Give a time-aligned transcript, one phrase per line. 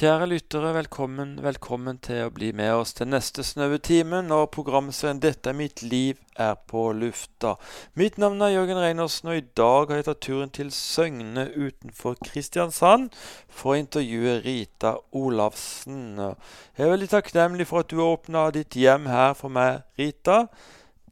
[0.00, 5.18] Kjære lyttere, velkommen, velkommen til å bli med oss til neste snaue time når programserien
[5.20, 7.58] 'Dette er mitt liv' er på lufta.
[8.00, 12.16] Mitt navn er Jørgen Reinersen, og i dag har jeg tatt turen til Søgne utenfor
[12.24, 13.10] Kristiansand
[13.46, 16.16] for å intervjue Rita Olavsen.
[16.16, 20.46] Jeg er veldig takknemlig for at du har åpna ditt hjem her for meg, Rita.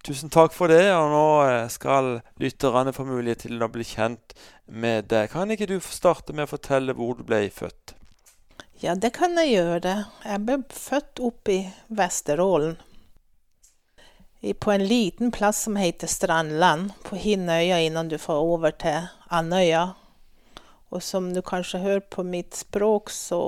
[0.01, 4.33] Tusen takk for det, og nå eh, skal lytterne få mulighet til å bli kjent
[4.65, 5.29] med deg.
[5.37, 7.98] Kan ikke du starte med å fortelle hvor du ble født?
[8.81, 9.93] Ja, det kan jeg gjøre.
[10.23, 11.63] Jeg ble født oppe i
[11.99, 12.77] Vesterålen.
[14.63, 19.83] På en liten plass som heter Strandland, på Hinnøya innan du får over til Andøya.
[20.95, 23.41] Og som du kanskje hører på mitt språk, så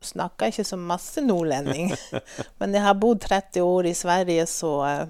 [0.00, 1.92] snakker jeg ikke så masse nordlending.
[2.58, 5.04] Men jeg har bodd 30 år i Sverige, så eh,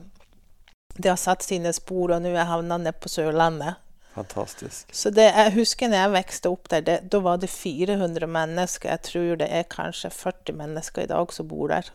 [0.98, 3.78] det har satt sine spor, og nå er jeg havna nede på Sørlandet.
[4.18, 4.88] Fantastisk.
[4.94, 8.90] Så det, jeg husker når jeg vokste opp der, det, da var det 400 mennesker.
[8.90, 11.92] Jeg tror det er kanskje 40 mennesker i dag som bor der.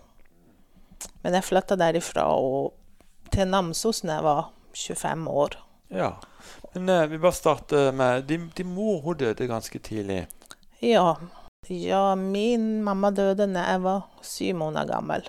[1.26, 2.72] Men jeg flytta derifra og
[3.34, 4.42] til Namsos da jeg var
[4.78, 5.60] 25 år.
[5.94, 6.14] Ja.
[6.74, 10.24] Men eh, vi bare starter med Din, din mor hun døde ganske tidlig.
[10.82, 11.16] Ja.
[11.68, 12.16] ja.
[12.16, 15.28] Min mamma døde da jeg var syv måneder gammel.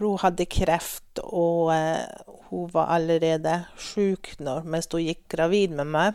[0.00, 2.08] For hun hadde kreft, og eh,
[2.48, 6.14] hun var allerede sjuk mens hun gikk gravid med meg.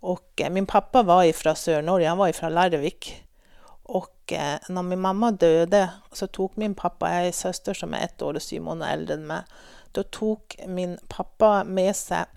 [0.00, 3.10] Og eh, min pappa var fra Sør-Norge, han var fra Larvik.
[3.92, 8.08] Og eh, når min mamma døde, så tok min pappa Jeg ei søster som er
[8.08, 9.52] ett år og syv måneder eldre enn meg.
[9.92, 12.32] Da tok min pappa med seg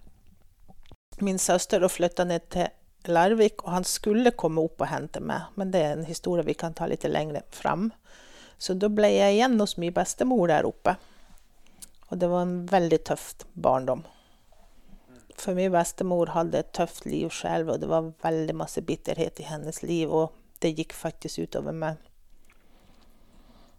[1.23, 2.67] min søster og flytta ned til
[3.07, 6.59] Larvik, og han skulle komme opp og hente meg, men det er en historie vi
[6.59, 7.94] kan ta litt lenger fram.
[8.59, 10.97] Så da ble jeg igjen hos min bestemor der oppe.
[12.09, 14.03] Og det var en veldig tøff barndom.
[15.39, 19.47] For min bestemor hadde et tøft liv selv, og det var veldig masse bitterhet i
[19.47, 20.11] hennes liv.
[20.11, 22.01] Og det gikk faktisk utover meg.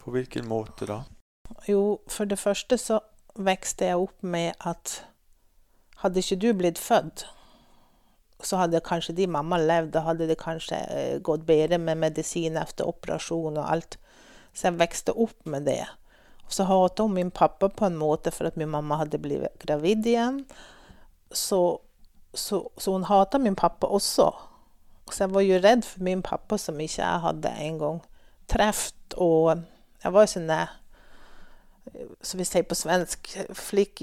[0.00, 1.02] På hvilken måte da?
[1.68, 3.02] Jo, for det første så
[3.36, 5.02] vokste jeg opp med at
[6.00, 7.26] hadde ikke du blitt født,
[8.40, 9.92] så hadde kanskje de mamma levd.
[9.92, 13.98] Da hadde det kanskje eh, gått bedre med medisin etter operasjon og alt.
[14.54, 15.82] Så jeg vokste opp med det.
[16.46, 19.62] Og så hatet hun min pappa på en måte for at min mamma hadde blitt
[19.62, 20.42] gravid igjen.
[21.30, 21.78] Så,
[22.34, 24.32] så, så hun hata min pappa også.
[25.10, 28.02] Så jeg var jo redd for min pappa, som ikke jeg hadde engang
[28.50, 29.16] truffet.
[29.18, 29.62] Og
[30.02, 30.52] jeg var jo sånn
[32.22, 34.02] som vi sier på svensk, flikk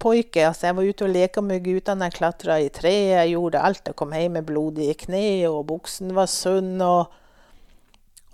[0.00, 0.46] pojke.
[0.46, 3.84] Altså, jeg var ute og leka med guttene, jeg klatra i treet, jeg gjorde alt.
[3.88, 6.76] Jeg kom hjem med blodige kne, og buksen var sunn.
[6.80, 7.12] Og,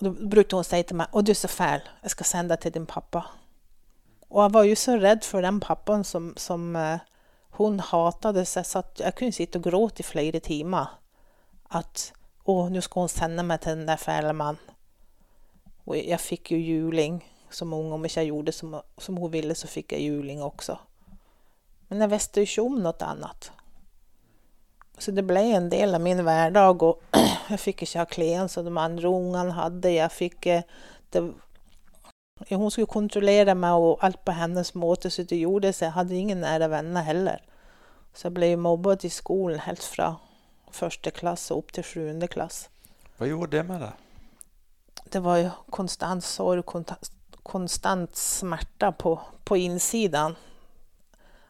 [0.02, 1.86] da brukte å si til meg 'Å, du er så fæl.
[2.02, 3.26] Jeg skal sende deg til din pappa'.
[4.30, 6.98] Og jeg var jo så redd for den pappaen som, som uh,
[7.58, 10.98] hun hata det, så jeg, satt, jeg kunne sitte og gråte i flere timer.
[11.70, 12.12] At
[12.46, 14.72] 'Å, nå skal hun sende meg til den der fæle mannen'.
[15.86, 17.92] Og jeg fikk jo juling som ung.
[17.92, 20.76] Om jeg gjorde som, som hun ville, så fikk jeg juling også.
[21.88, 23.50] Men jeg visste jo ikke om noe annet.
[24.98, 26.82] Så det ble en del av min hverdag.
[26.82, 27.02] Og
[27.52, 29.94] jeg fikk ikke ha klærne som de andre ungene hadde.
[29.94, 30.66] Jeg fikk eh,
[31.12, 31.22] det,
[32.50, 35.90] Hun skulle kontrollere meg og alt på hennes måte, så det gjorde seg.
[35.90, 37.42] Jeg hadde ingen nære venner heller.
[38.12, 40.16] Så jeg ble mobbet i skolen helt fra
[40.72, 42.68] første klasse opp til sjuende klasse.
[43.18, 44.00] Hva gjorde det med deg?
[45.12, 46.64] Det var jo konstant sorg,
[47.44, 50.36] konstant smerter på, på innsiden.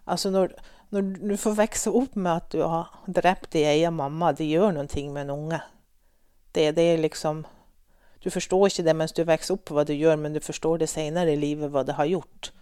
[0.07, 0.55] Altså når,
[0.91, 4.75] når, du får vokse opp med at du har drept din egen mamma, det gjør
[4.75, 5.61] noe med en unge.
[6.53, 7.45] Det, det, er liksom
[8.25, 10.91] Du forstår ikke det mens du vokser opp, hva du gjør, men du forstår det
[10.93, 12.53] senere i livet, hva det har gjort.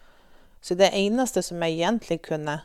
[0.61, 2.61] Så det eneste som jeg egentlig kunne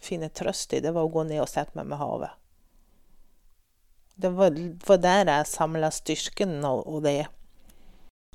[0.00, 2.36] finne trøst i, det var å gå ned og sette meg med havet.
[4.20, 4.56] Det var,
[4.86, 7.24] var der jeg samla styrken og, og det.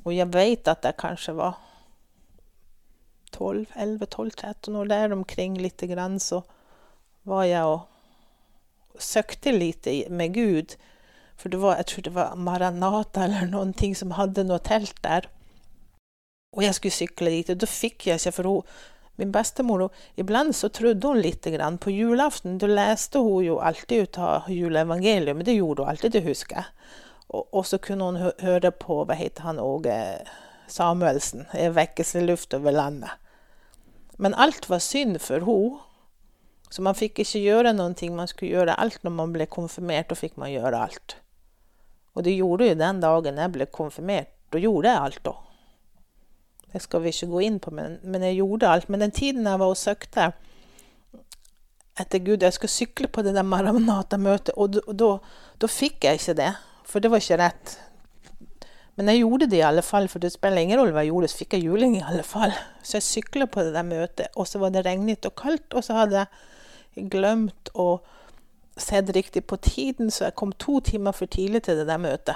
[0.05, 1.59] Og jeg vet at jeg kanskje var
[3.35, 6.41] 12, 11, 12, 13 år der omkring lite grann, så
[7.23, 10.75] var jeg og søkte litt med Gud.
[11.35, 14.97] For det var, jeg tror det var Maranata eller noen ting som hadde noe telt
[15.03, 15.27] der.
[16.55, 18.75] Og jeg skulle sykle dit, og da fikk jeg ikke, for hun,
[19.19, 19.89] min bestemor
[20.19, 21.47] Iblant så trodde hun litt.
[21.79, 26.15] På julaften da leste hun jo alltid ut av juleevangeliet, men det gjorde hun alltid,
[26.15, 26.71] det husker jeg.
[27.27, 29.95] Og, og, så kunne hun høre på hva heter han Åge
[30.67, 33.17] Samuelsen, 'Vekkelseluft over landet'.
[34.17, 35.81] Men alt var synd for henne.
[36.69, 38.15] Så man fikk ikke gjøre noen ting.
[38.15, 40.11] Man skulle gjøre alt når man ble konfirmert.
[40.11, 41.17] og fikk man gjøre alt.
[42.15, 44.31] Og det gjorde jo den dagen jeg ble konfirmert.
[44.53, 45.35] Da gjorde jeg alt, da.
[46.71, 48.89] Det skal vi ikke gå inn på, men, men jeg gjorde alt.
[48.91, 50.31] Men den tiden jeg var og søkte
[51.95, 56.53] etter Gud Jeg skulle sykle på det der Maranata-møtet, og da fikk jeg ikke det.
[56.85, 57.77] For det var ikke rett.
[58.95, 61.29] Men jeg gjorde det i alle fall, for det spiller ingen rolle hva jeg gjorde,
[61.31, 62.53] så fikk jeg juling i alle fall.
[62.83, 65.83] Så jeg sykla på det der møtet, og så var det regnete og kaldt, og
[65.83, 66.23] så hadde
[66.95, 67.97] jeg glemt å
[68.77, 72.35] sett riktig på tiden, så jeg kom to timer for tidlig til det der møtet.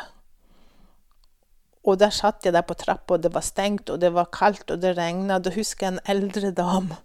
[1.83, 4.71] Og der satt jeg der på trappa, og det var stengt, og det var kaldt,
[4.71, 5.39] og det regna.
[5.39, 6.99] Da husker jeg en eldre dame.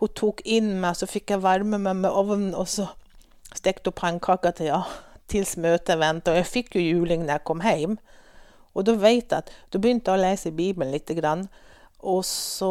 [0.00, 2.90] Hun tok inn meg, så fikk jeg varme meg med ovnen, og så
[3.56, 4.82] stekte hun pannekaker til, ja,
[5.30, 6.34] tils møtet venta.
[6.34, 7.98] Og jeg fikk jo juling når jeg kom hjem.
[8.74, 11.48] Og da vet jeg at da begynte jeg å lese Bibelen lite grann.
[12.00, 12.70] Og så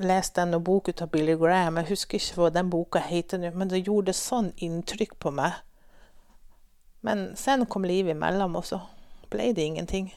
[0.00, 1.78] leste noen bok av Billy Graham.
[1.80, 5.60] Jeg husker ikke hva den boka heter nå, men det gjorde sånn inntrykk på meg.
[7.02, 8.80] Men sen kom livet imellom, og så
[9.32, 10.12] ble det ingenting.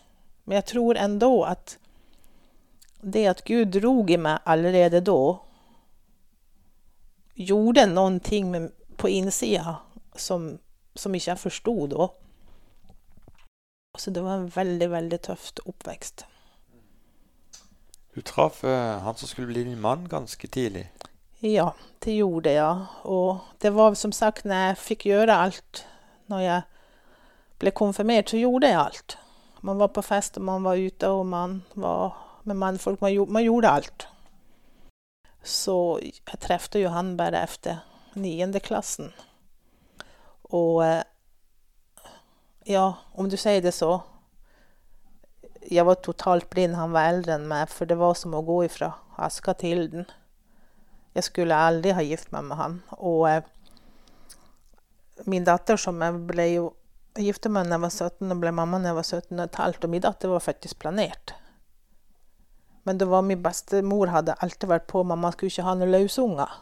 [0.46, 1.78] Men jeg tror enda at
[3.02, 5.20] det at Gud drog i meg allerede da,
[7.36, 8.54] gjorde noen ting
[8.96, 9.80] på innsida
[10.16, 10.56] som,
[10.96, 12.08] som ikke jeg forsto da.
[13.98, 16.26] Så det var en veldig, veldig tøft oppvekst.
[18.16, 20.88] Du traff uh, han som skulle bli din mann ganske tidlig?
[21.44, 22.86] Ja, det gjorde jeg.
[23.04, 25.84] Og det var som sagt når jeg fikk gjøre alt
[26.32, 26.62] Når jeg
[27.60, 29.18] ble konfirmert, så gjorde jeg alt.
[29.62, 33.02] Man var på fest, og man var ute, og man var med mannfolk.
[33.02, 34.08] Man, man gjorde alt.
[35.44, 37.84] Så jeg traff jo han bare etter
[38.16, 39.12] niendeklassen.
[40.50, 41.04] Og uh,
[42.66, 44.00] ja, om du sier det så.
[45.72, 46.78] Jeg var totalt blind.
[46.78, 50.08] Han var eldre enn meg, for det var som å gå ifra aska til den.
[51.16, 52.80] Jeg skulle aldri ha gift meg med han.
[52.98, 53.46] Og eh,
[55.32, 56.68] min datter, som jeg ble jo
[57.16, 59.92] gifta med da jeg var 17, og ble mamma da jeg var 17 15, og
[59.94, 61.36] min datter var faktisk planert.
[62.86, 66.60] Men det var min bestemor hadde alltid vært på mamma skulle ikke ha noen løsunger.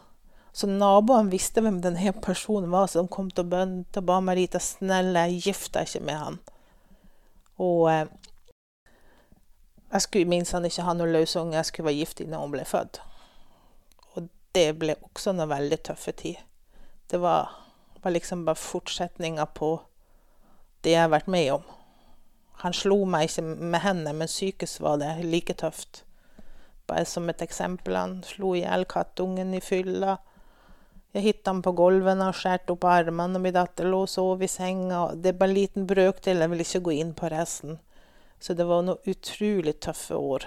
[0.54, 4.20] Så naboene visste hvem denne personen var, så de kom til å bønne og ba
[4.22, 6.38] Marita snille, gift deg ikke med han.
[7.58, 8.06] Og eh,
[9.92, 12.64] jeg skulle minst han ikke ha noen løsunge, jeg skulle være gift innen hun ble
[12.66, 13.00] født.
[14.14, 16.40] Og det ble også noen veldig tøffe tid.
[17.10, 17.52] Det var,
[18.02, 19.76] var liksom bare fortsetninga på
[20.84, 21.68] det jeg har vært med om.
[22.64, 26.04] Han slo meg ikke med hendene, men psykisk var det like tøft.
[26.88, 30.18] Bare som et eksempel, han slo i hjel kattungen i fylla.
[31.14, 34.42] Jeg hittet ham på gulvet og skåret opp armene, og min datter lå og sov
[34.42, 35.06] i senga.
[35.14, 37.78] Det er bare en liten brøkdel, jeg vil ikke gå inn på resten.
[38.44, 40.44] Så det var noen utrolig tøffe år.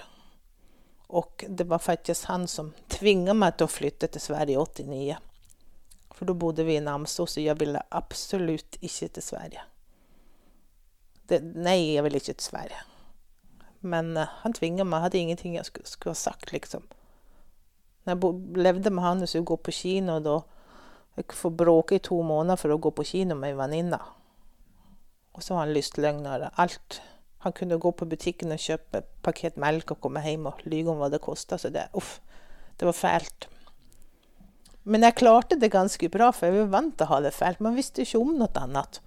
[1.07, 5.15] Og det var faktisk han som tvinga meg til å flytte til Sverige i 89.
[6.13, 9.65] For da bodde vi i Namsos, og jeg ville absolutt ikke til Sverige.
[11.25, 12.83] Det, nei, jeg ville ikke til Sverige.
[13.81, 15.07] Men uh, han tvinga meg.
[15.07, 16.85] Hadde ingenting jeg skulle, skulle ha sagt, liksom.
[18.05, 20.37] Når jeg levde med han og skulle gå på kino, da
[21.17, 24.03] jeg får bråke i to måneder for å gå på kino med ei venninne.
[25.33, 26.51] Og så var han lystløgner.
[26.61, 27.01] Alt.
[27.45, 31.01] Han kunne gå på butikken og kjøpe pakket melk og komme hjem og lyge om
[31.01, 31.59] hva det kosta.
[31.61, 32.17] Så det, uff,
[32.79, 33.49] det var fælt.
[34.87, 37.61] Men jeg klarte det ganske bra, for jeg var vant til å ha det fælt.
[37.63, 39.01] Man visste ikke om noe annet.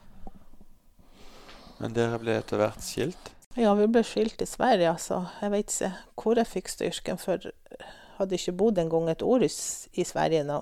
[1.81, 3.31] Men dere ble etter hvert skilt?
[3.59, 5.25] Ja, vi ble skilt i Sverige, altså.
[5.41, 7.87] Jeg vet ikke hvor jeg fikk styrken, for jeg
[8.19, 10.61] hadde ikke bodd engang et år i Sverige nå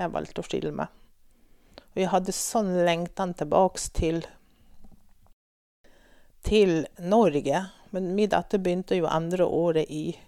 [0.00, 0.88] jeg valgte å skille meg.
[1.90, 4.22] Og jeg hadde sånn lengtan tilbake til,
[6.46, 7.64] til Norge.
[7.90, 10.18] Men min datter begynte jo andre året i,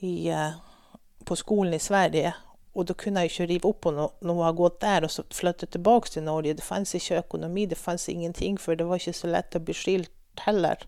[0.00, 0.56] i, uh,
[1.24, 2.34] på skolen i Sverige.
[2.74, 5.22] Og da kunne jeg ikke rive opp henne når hun har gått der og så
[5.32, 6.56] flyttet tilbake til Norge.
[6.58, 9.76] Det fantes ikke økonomi, det fantes ingenting, for det var ikke så lett å bli
[9.78, 10.82] skilt heller.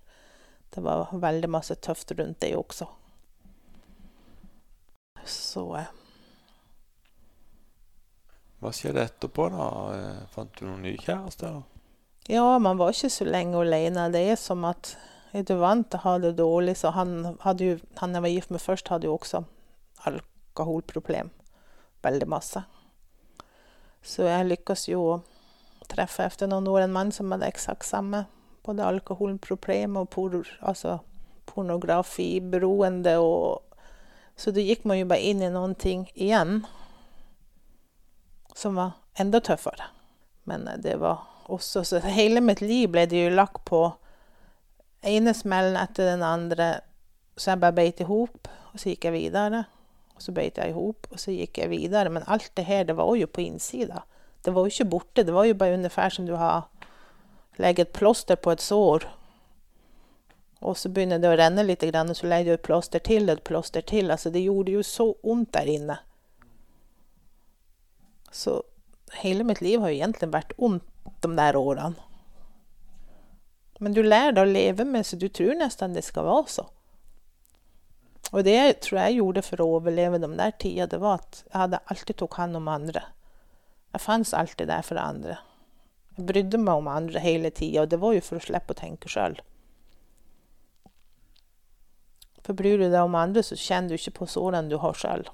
[0.74, 2.90] Det var veldig masse tøft rundt det også.
[5.26, 5.86] Så uh,
[8.66, 9.64] hva skjedde etterpå, da?
[9.94, 11.50] Eh, fant du noen ny kjæreste?
[12.28, 14.08] Ja, man var ikke så lenge alene.
[14.10, 14.96] Det er som at
[15.46, 18.62] du vant å ha det dårlig, så han, hadde jo, han jeg var gift med
[18.62, 19.44] først, hadde jo også
[20.08, 21.30] alkoholproblem.
[22.02, 22.62] Veldig masse.
[24.02, 25.20] Så jeg lykkes jo å
[25.90, 28.24] treffe etter noen år en mann som hadde eksakt samme.
[28.66, 30.98] Både alkoholproblem og por, altså
[31.46, 33.14] pornografiberoende.
[34.36, 36.64] Så da gikk man jo bare inn i noen ting igjen
[38.56, 39.92] som var enda tøffere.
[40.48, 41.22] Men eh, det var
[41.52, 43.84] også Så hele mitt liv ble det jo lagt på
[45.06, 46.80] ene smellen etter den andre.
[47.36, 49.64] Så jeg bare beit i hop, og så gikk jeg videre.
[50.16, 52.10] Og så beit jeg i hop, og så gikk jeg videre.
[52.10, 54.02] Men alt det her, det var jo på innsida.
[54.42, 55.24] Det var jo ikke borte.
[55.26, 56.66] Det var jo bare ungefær som du har
[57.60, 59.06] legget et plaster på et sår.
[60.66, 63.44] Og så begynner det å renne litt, og så legger du et plaster til et
[63.44, 64.10] plaster til.
[64.10, 65.98] Altså, det gjorde jo så vondt der inne.
[68.32, 68.62] Så
[69.20, 70.84] hele mitt liv har jo egentlig vært ondt
[71.22, 71.94] de der årene.
[73.78, 76.64] Men du lærer å leve med så du tror nesten det skal være så.
[78.32, 81.42] Og det jeg tror jeg gjorde for å overleve de der tida, det var at
[81.44, 83.04] jeg hadde alltid tok hånd om andre.
[83.94, 85.36] Jeg fantes alltid der for andre.
[86.16, 88.80] Jeg brydde meg om andre hele tida, og det var jo for å slippe å
[88.80, 89.36] tenke sjøl.
[92.46, 95.26] For bryr du deg om andre, så kjenner du ikke på sårene du har sjøl.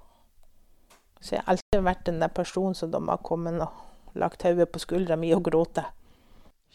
[1.23, 4.69] Så jeg har alltid vært den der personen som de har kommet og lagt hodet
[4.73, 5.85] på skuldra mi og gråte.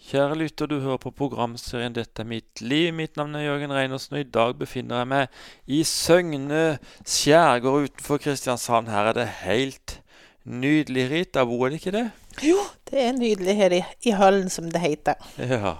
[0.07, 2.93] Kjære lytter, du hører på programserien 'Dette er mitt liv'.
[2.93, 5.27] Mitt navn er Jørgen Reinersen, og i dag befinner jeg meg
[5.67, 8.87] i Søgne skjærgård utenfor Kristiansand.
[8.87, 10.01] Her er det helt
[10.47, 11.45] nydelig, Rita.
[11.45, 12.05] bor er det ikke det?
[12.43, 12.57] Jo,
[12.89, 15.15] det er nydelig her i, i hallen, som det heter.
[15.37, 15.75] Ja.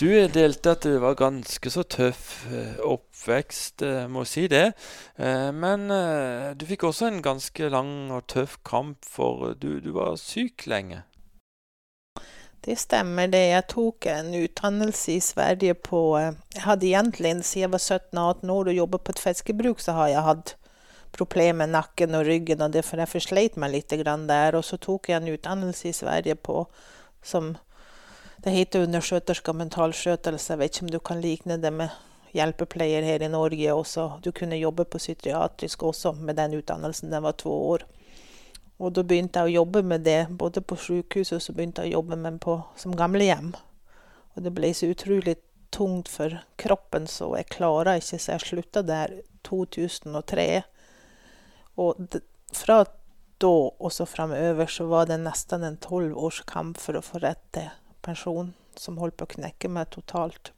[0.00, 4.70] Du delte at det var ganske så tøff eh, oppvekst, eh, må si det.
[5.20, 5.92] Eh, men
[6.56, 11.02] du fikk også en ganske lang og tøff kamp, for du, du var syk lenge.
[12.64, 13.44] Det stemmer det.
[13.52, 18.72] Jeg tok en utdannelse i Sverige på Jeg hadde egentlig siden jeg var 17-18 år
[18.72, 20.56] og jobbet på et fiskebruk, så har jeg hatt
[21.12, 24.54] problemer med nakken og ryggen, og derfor jeg forsleit meg litt der.
[24.54, 26.66] Og så tok jeg en utdannelse i Sverige på
[27.22, 27.56] som
[28.42, 30.52] Det heter undersköterska mentalskjøtelse.
[30.52, 31.90] Jeg vet ikke om du kan likne det med
[32.32, 34.06] hjelpepleier her i Norge også.
[34.24, 37.10] Du kunne jobbe på psykiatrisk også med den utdannelsen.
[37.10, 37.84] Den var to år.
[38.80, 41.92] Og da begynte jeg å jobbe med det, både på sykehuset og så begynte jeg
[41.92, 43.52] å jobbe med på, som gamlehjem.
[44.32, 45.36] Og det ble så utrolig
[45.70, 50.62] tungt for kroppen, så jeg klarer ikke, så jeg slutta der 2003.
[51.80, 52.20] Og
[52.52, 52.82] fra
[53.40, 57.22] da og så framover så var det nesten en tolv års kamp for å få
[57.24, 57.70] rett til
[58.04, 60.52] pensjon, som holdt på å knekke meg totalt.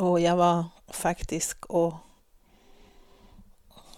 [0.00, 2.00] Og jeg var faktisk og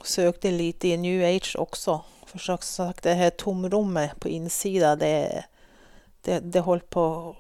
[0.07, 5.47] søkte litt i New Age også for sagt, det her tomrommet på innsida, det,
[6.27, 7.35] det, det, holdt på å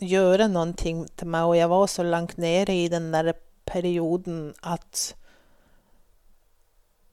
[0.00, 1.48] gjøre noe til meg.
[1.48, 3.32] Og jeg var så langt nede i den der
[3.66, 5.14] perioden at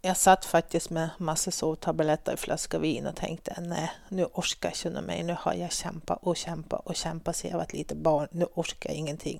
[0.04, 4.76] jeg satt faktisk med masse sovetabletter i flaske vin og tenkte nei, nå orker jeg
[4.76, 5.22] ikke noe mer.
[5.24, 8.34] Nå har jeg kjempa og kjempa og kjempa siden jeg var et lite barn.
[8.36, 9.40] Nå orker jeg ingenting.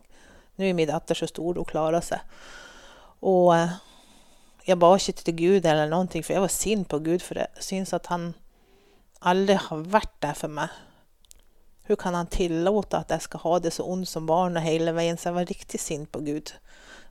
[0.56, 2.24] Nå er min datter så stor, hun klarer seg.
[3.28, 3.76] Og eh,
[4.70, 7.68] jeg ba ikke til Gud eller ting, for jeg var sint på Gud, for jeg
[7.68, 8.32] syns at han
[9.20, 10.72] aldri har vært der for meg.
[11.84, 14.96] Hvordan kan han tillate at jeg skal ha det så ondt som barn og hele
[14.96, 15.20] veien?
[15.20, 16.56] Så jeg var riktig sint på Gud.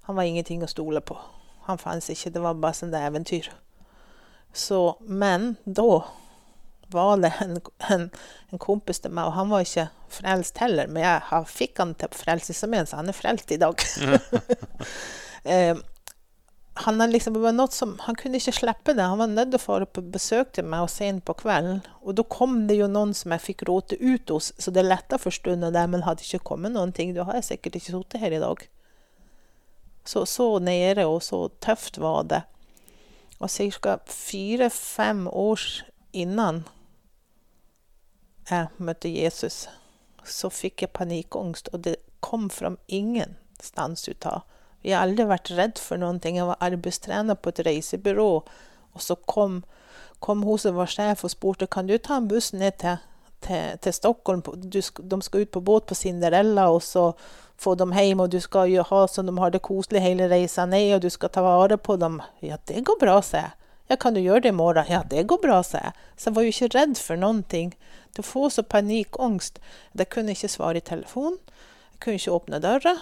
[0.08, 1.20] Han var ingenting å stole på.
[1.68, 2.32] Han fantes ikke.
[2.34, 3.50] Det var bare sånn eventyr.
[4.52, 6.04] Så, men da
[6.92, 7.56] var det en,
[7.88, 8.10] en,
[8.50, 12.12] en, kompis til meg, og han var ikke frelst heller, men jeg fikk han til
[12.12, 13.80] frelsesarmeen, så han er frelst i dag.
[15.54, 15.80] eh,
[16.84, 19.04] han, liksom, som, han kunne ikke slippe det.
[19.04, 21.82] Han var nødt til å få på besøk til meg og sent på kvelden.
[22.00, 25.20] Og da kom det jo noen som jeg fikk råte ut hos, så det letta
[25.20, 28.24] for stunden der, men hadde ikke kommet noen ting, da har jeg sikkert ikke sittet
[28.24, 28.64] her i dag.
[30.04, 32.42] Så, så nede og så tøft var det.
[33.42, 33.98] Og ca.
[34.06, 35.60] fire-fem år
[36.12, 36.64] innan
[38.50, 39.68] jeg møtte Jesus,
[40.26, 44.42] så fikk jeg panikkangst, og det kom fra ingen stans ut av.
[44.82, 46.38] Jeg har aldri vært redd for noen ting.
[46.38, 48.30] Jeg var arbeidstrener på et reisebyrå,
[48.92, 49.60] og så kom,
[50.22, 52.98] kom hun som var sjef og spurte kan du ta en buss ned til,
[53.46, 54.42] til, til Stockholm.
[54.42, 57.12] Du, de skal ut på båt på Cinderella, og så
[57.62, 60.72] få dem hjem, og du skal jo ha så de har det koselig hele reisen
[60.74, 62.20] ned, og du skal ta vare på dem.
[62.42, 63.52] Ja, det går bra, sa jeg.
[63.90, 64.88] Ja, kan du gjøre det i morgen?
[64.88, 65.92] Ja, det går bra, sa jeg.
[66.16, 67.74] Så jeg var jo ikke redd for noen ting.
[68.16, 69.58] Du får så panikkangst.
[69.98, 71.38] Jeg kunne ikke svare i telefonen.
[71.92, 72.94] Jeg kunne ikke åpne døra.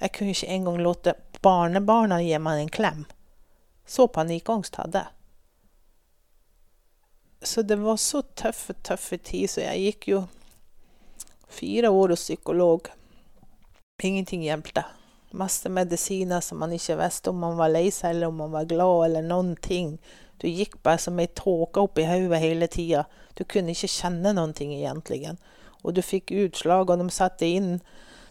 [0.00, 1.14] Jeg kunne ikke engang låte
[1.44, 3.02] barnebarna gi meg en klem.
[3.86, 5.16] Så panikkangst hadde jeg.
[7.42, 10.24] Så det var så tøffe, tøffe tid, så jeg gikk jo
[11.48, 12.90] fire år hos psykolog.
[14.04, 14.84] Ingenting hjelpte.
[15.30, 18.68] Masse medisiner som man ikke visste om man var lei seg eller om man var
[18.70, 19.98] glad eller noen ting.
[20.40, 23.04] Du gikk bare som ei tåke oppi hodet hele tida.
[23.36, 25.34] Du kunne ikke kjenne noen ting egentlig.
[25.84, 27.78] Og du fikk utslag, og de satte inn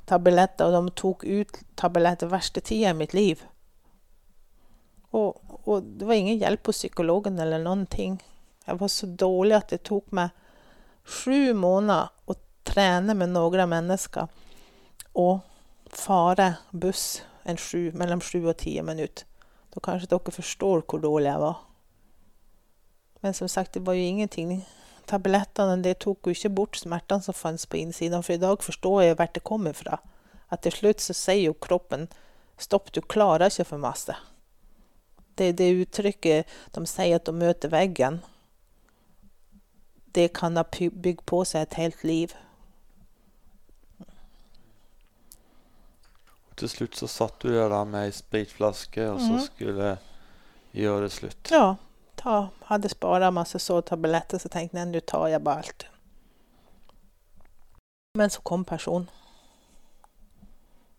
[0.10, 3.46] tabletter, og de tok ut tabletter verste tida i mitt liv.
[5.14, 8.20] Og, og, det var ingen hjelp hos psykologen eller noen ting.
[8.66, 10.34] Jeg var så dårlig at det tok meg
[11.10, 12.36] sju måneder å
[12.70, 14.28] trene med noen mennesker
[15.18, 15.40] og
[15.96, 17.24] fare buss
[17.58, 19.26] sju, mellom sju og ti minutter.
[19.74, 21.58] Da kanskje dere forstår hvor dårlig jeg var.
[23.22, 24.66] Men som sagt, det var jo ingenting
[25.10, 28.24] tablettene det tok jo ikke bort smertene som fantes på innsiden.
[28.24, 30.00] For i dag forstår jeg hvor det kommer fra.
[30.50, 32.08] At til slutt så sier jo kroppen
[32.60, 34.16] stopp, du klarer ikke for masse.
[35.38, 38.20] Det, det uttrykket de sier at de møter veggen,
[40.18, 42.34] det kan ha bygd på seg et helt liv.
[46.60, 49.46] Til slutt så satt du der med ei spritflaske, og så Mhm.
[49.46, 49.98] skulle
[50.76, 51.52] gjøre det slutt.
[51.52, 51.76] Ja,
[52.18, 55.88] ta, hadde spara masse sovetabletter, så tenkte jeg nå tar jeg bare alt.
[58.18, 59.10] Men så kom personen.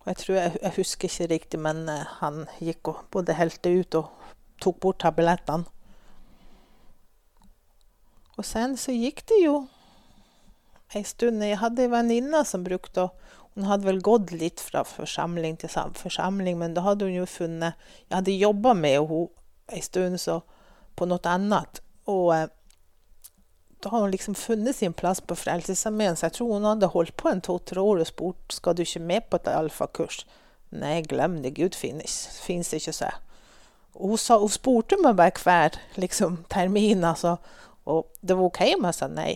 [0.06, 3.94] Jeg tror jeg, jeg husker ikke riktig, men eh, han gikk og både helte ut
[3.94, 4.08] og
[4.60, 5.64] tok bort tablettene.
[8.38, 9.56] Og sen så gikk det jo
[10.94, 11.42] ei stund.
[11.44, 13.10] Jeg hadde ei venninne som brukte å
[13.60, 17.26] Hun hadde vel gått litt fra forsamling til sam- forsamling, men da hadde hun jo
[17.28, 17.76] funnet
[18.08, 19.28] Jeg hadde jobba med henne
[19.70, 20.40] en stund så,
[20.96, 21.82] på noe annet.
[22.08, 22.48] Og eh,
[23.84, 27.16] da har hun liksom funnet sin plass på Frelsesarmeen, så jeg tror hun hadde holdt
[27.20, 30.24] på en to-tre år og spurt skal du ikke med på et alfakurs.
[30.70, 33.20] Nei, glem det, Gud finnes, finnes ikke, sa jeg.
[34.00, 37.36] Hun, sa, hun spurte meg bare hver liksom, termin, altså,
[37.84, 39.32] og det var OK om jeg sa nei.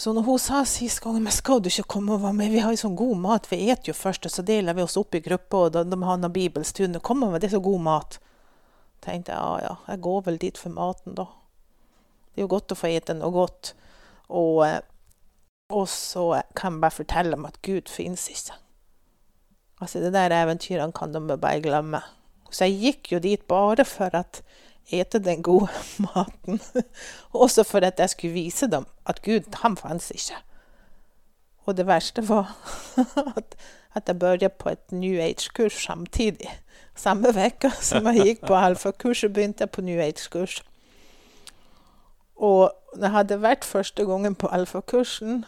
[0.00, 2.62] Så når hun sa sist gang men skal du ikke komme og være med, vi
[2.64, 5.18] har jo sånn god mat, vi eter jo først, og så deler vi oss opp
[5.18, 8.16] i grupper, og de, har noen bibelstunder, kom og det er så god mat.
[9.04, 11.26] tenkte jeg ja, ja, jeg går vel dit for maten, da.
[12.30, 13.74] Det er jo godt å få ete noe godt.
[14.30, 14.80] Og, eh,
[15.68, 16.24] og så
[16.56, 18.56] kan jeg bare fortelle dem at Gud finnes ikke.
[19.80, 22.00] Altså, det der eventyrene kan de bare glemme.
[22.48, 24.40] Så jeg gikk jo dit bare for at
[24.90, 25.68] ete den gode
[26.06, 26.60] maten.
[27.32, 30.36] Også for at jeg skulle vise dem at Gud, han fantes ikke.
[31.64, 32.56] Og det verste var
[33.36, 33.56] at,
[33.94, 36.60] at jeg begynte på et New Age-kurs samtidig.
[36.96, 40.62] Samme uke som jeg gikk på alfakurset, begynte jeg på New Age-kurs.
[42.36, 45.44] Og når jeg hadde vært første gangen på alfakursen,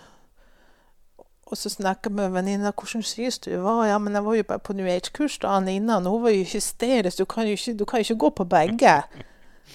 [1.53, 3.85] og så snakka jeg med venninna hvordan synes du det var.
[3.85, 7.19] Ja, men jeg var jo bare på New Age-kurs da og hun var jo hysterisk.
[7.19, 9.03] Du kan jo ikke, du kan ikke gå på begge.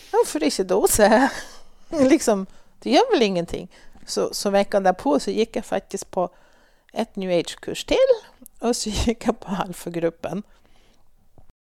[0.10, 1.30] Hvorfor ikke da, sier jeg.
[2.14, 2.48] liksom,
[2.84, 3.70] det gjør vel ingenting.
[4.06, 6.30] Så, så veka derpå så gikk jeg faktisk på
[6.94, 8.14] et New Age-kurs til,
[8.62, 10.44] og så gikk jeg på alfagruppen.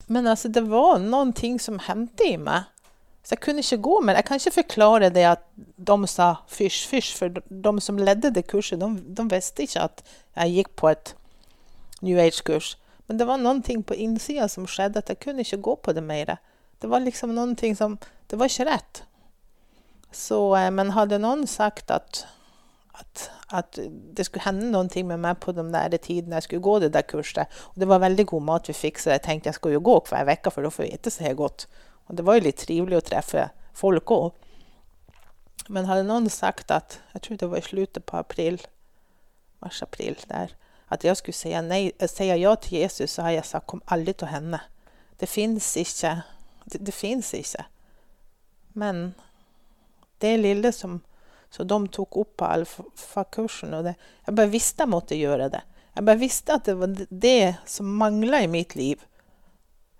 [0.07, 2.69] Men altså, det var noen ting som hendte i meg.
[3.23, 4.17] Så jeg kunne ikke gå med.
[4.19, 8.47] Jeg kan ikke forklare det at de sa fysj, fysj, for de som ledde det
[8.51, 10.03] kurset, de, de visste ikke at
[10.35, 11.13] jeg gikk på et
[12.03, 12.75] New Age-kurs.
[13.07, 15.95] Men det var noen ting på innsida som skjedde, at jeg kunne ikke gå på
[15.95, 16.35] det mer.
[16.83, 19.03] Det var liksom noen ting som Det var ikke rett.
[20.11, 22.23] Så, eh, men hadde noen sagt at,
[22.97, 23.77] at, at
[24.17, 27.05] det skulle hende ting med meg på de der tidene jeg skulle gå det der
[27.05, 29.85] kurset, og det var veldig god mat vi fikk, så jeg tenkte jeg skulle jo
[29.85, 31.67] gå hver uke, for da får jeg spise så godt.
[32.07, 34.31] Og det var jo litt trivelig å treffe folk òg.
[35.69, 38.59] Men hadde noen sagt at Jeg tror det var i slutten på april,
[39.63, 40.55] mars-april, der
[40.93, 44.13] at jeg skulle si, nei, si ja til Jesus, så har jeg sagt kom aldri
[44.17, 44.59] til henne.
[45.19, 46.19] Det fins ikke.
[46.69, 47.65] Det, det fins ikke.
[48.77, 49.13] Men
[50.21, 50.99] det lille som,
[51.53, 55.63] som de tok opp på alfakursen og Jeg bare visste jeg måtte gjøre det.
[55.95, 59.01] Jeg bare visste at det var det som mangla i mitt liv.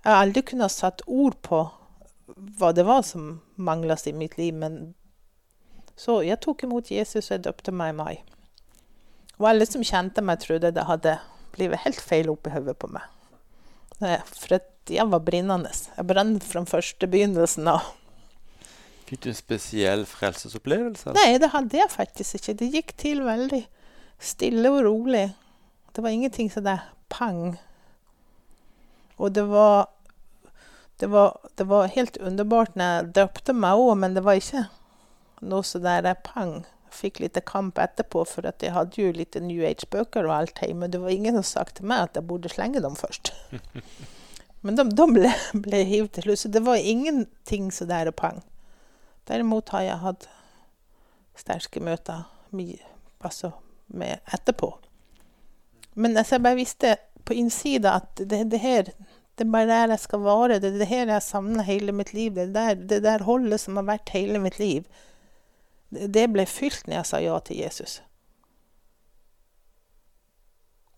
[0.04, 1.64] Jeg har aldri kunnet satt ord på
[2.36, 4.94] hva det var som manglet i mitt liv, men
[6.00, 8.16] så jeg tok imot Jesus, og jeg døpte meg i mai.
[9.38, 11.18] Og alle som kjente meg, trodde det hadde
[11.54, 13.06] blitt helt feil oppi hodet på meg.
[14.00, 14.58] For
[14.90, 15.70] jeg var brennende.
[15.70, 17.92] Jeg brant fra første begynnelsen av.
[19.08, 21.14] Fikk du en spesiell frelsesopplevelse?
[21.16, 22.58] Nei, det hadde jeg faktisk ikke.
[22.60, 23.62] Det gikk til veldig
[24.24, 25.28] stille og rolig.
[25.94, 27.58] Det var ingenting sånn der pang.
[29.22, 29.92] Og det var,
[31.00, 34.68] det var Det var helt underbart når jeg døpte meg òg, men det var ikke
[35.42, 36.64] noe så der pang.
[36.88, 40.62] Jeg fikk litt kamp etterpå, for at jeg hadde jo litt New Age-bøker og alt
[40.62, 40.86] hjemme.
[40.86, 43.34] Men det var ingen som sa til meg at jeg burde slenge dem først.
[44.64, 45.32] Men de, de ble,
[45.66, 48.40] ble hivd til slutt, så det var ingenting så der pang.
[49.28, 50.30] Derimot har jeg hatt
[51.40, 52.24] sterke møter
[52.56, 52.80] mye,
[53.20, 53.52] altså
[53.88, 54.72] med etterpå.
[55.96, 58.94] Men altså, jeg bare visste på innsida at det, det her
[59.38, 60.60] det er bare der jeg skal være.
[60.62, 62.36] Det er det her jeg savner hele mitt liv.
[62.36, 64.84] Det der, det der holdet som har vært hele mitt liv.
[65.90, 68.02] Det, ble fylt når jeg sa ja til Jesus.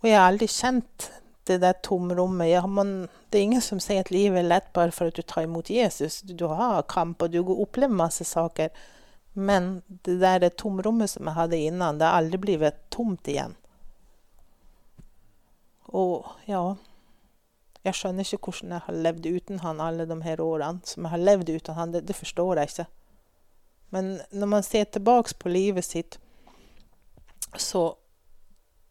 [0.04, 1.10] Og jeg har aldri kjent
[1.48, 2.50] det der tomrommet.
[2.50, 5.24] Ja, man, det er ingen som sier at livet er lett bare for at du
[5.24, 6.20] tar imot Jesus.
[6.28, 8.70] Du har kamp, og du opplever masse saker.
[9.34, 13.56] Men det der tomrommet som jeg hadde innan, det har aldri blitt tomt igjen.
[15.96, 16.76] Og ja
[17.86, 20.82] Jeg skjønner ikke hvordan jeg har levd uten han alle de her årene.
[20.90, 22.88] Som jeg har levd uten han, det, det forstår jeg ikke.
[23.94, 26.20] Men når man ser tilbake på livet sitt,
[27.58, 27.96] så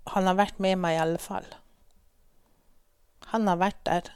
[0.04, 1.46] Han har vært med meg i alle fall.
[3.32, 4.10] Han har vært der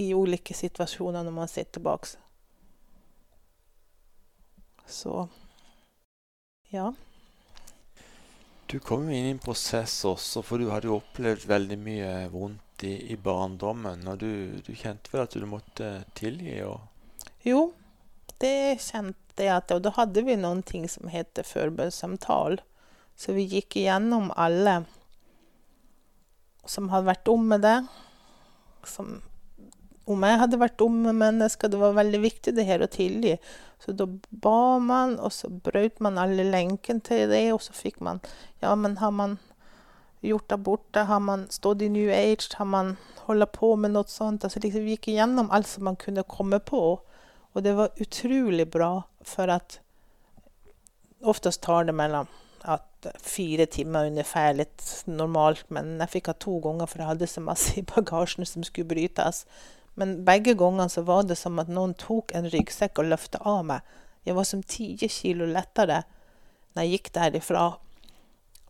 [0.00, 2.16] i ulike situasjoner når man ser tilbake.
[4.88, 5.26] Så
[6.72, 6.94] ja.
[8.72, 12.12] Du kom jo inn i en prosess også, for du hadde jo opplevd veldig mye
[12.32, 16.58] vondt i, i barndommen, og du, du, kjente vel at du måtte tilgi?
[16.66, 16.80] Og...
[17.46, 17.70] Jo,
[18.42, 22.60] det kjente jeg at Og da hadde vi noen ting som heter forbønnssamtale.
[23.16, 24.82] Så vi gikk igjennom alle
[26.68, 27.78] som hadde vært om med det.
[28.88, 29.20] Som
[30.10, 31.70] om jeg hadde vært dumme mennesker.
[31.70, 33.36] Det var veldig viktig det her å tilgi.
[33.82, 38.00] Så da ba man, og så brøt man alle lenkene til det, og så fikk
[38.02, 38.22] man
[38.62, 39.38] Ja, men har man
[40.28, 42.54] gjort abort, Har man stått i New Age?
[42.54, 44.44] Har man holdt på med noe sånt?
[44.44, 47.00] Altså liksom, vi gikk igjennom alt som man kunne komme på.
[47.52, 49.80] Og det var utrolig bra, for at
[51.22, 52.26] oftest tar det mellom
[53.22, 57.42] fire timer ungefær, litt normalt, men jeg fikk ha to ganger, for jeg hadde så
[57.42, 59.44] masse i bagasjen som skulle brytes.
[59.98, 63.94] Men begge gangene var det som at noen tok en ryggsekk og løfta av meg.
[64.24, 66.04] Jeg var som ti kilo lettere
[66.72, 67.64] når jeg gikk derifra.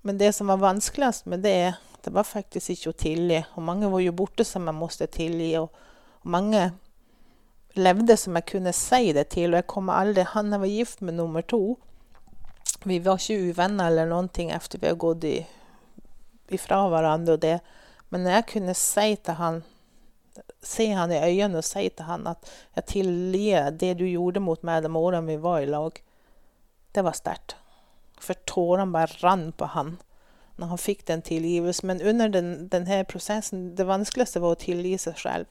[0.03, 3.41] Men det som var vanskeligst med det, det var faktisk ikke å tilgi.
[3.55, 5.53] Og mange var jo borte som jeg måtte tilgi.
[5.61, 5.71] Og,
[6.23, 6.65] og mange
[7.79, 9.53] levde som jeg kunne si det til.
[9.53, 11.79] Og jeg kommer aldri Han jeg var gift med nummer to.
[12.83, 15.37] Vi var ikke uvenner eller noen ting etter vi har gått i,
[16.51, 17.61] ifra hverandre og det.
[18.11, 19.63] Men jeg kunne si til han
[20.63, 24.63] se han i øynene og si til han at 'jeg tilgir det du gjorde mot
[24.63, 26.03] meg de årene vi var i lag',
[26.95, 27.57] det var sterkt.
[28.23, 29.97] For tårene bare rant på han
[30.61, 31.89] når han fikk den tilgivelsen.
[31.89, 35.51] Men under den, denne prosessen, det vanskeligste var å tilgi seg selv.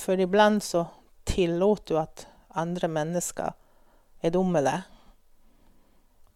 [0.00, 0.84] For iblant så
[1.28, 2.26] tillot du at
[2.58, 3.54] andre mennesker
[4.20, 4.62] er dumme.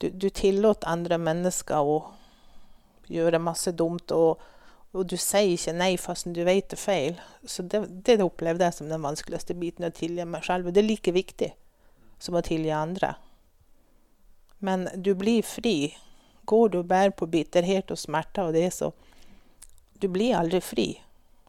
[0.01, 1.99] Du, du tillot andre mennesker å
[3.13, 4.13] gjøre masse dumt.
[4.13, 4.41] og
[4.95, 7.17] og du sier ikke nei fast du vet det er feil.
[7.43, 10.69] Så det, det opplevde jeg som den vanskeligste biten, å tilgi meg selv.
[10.69, 11.51] Og det er like viktig
[12.23, 13.17] som å tilgi andre.
[14.65, 15.97] Men du blir fri.
[16.45, 18.93] Går du og bærer på bitterhet og smerter og det, så
[20.01, 20.87] Du blir aldri fri.